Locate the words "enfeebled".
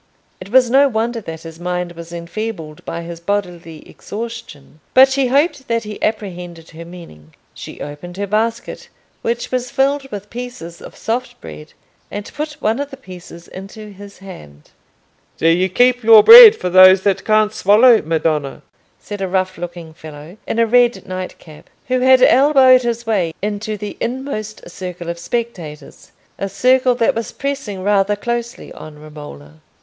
2.11-2.83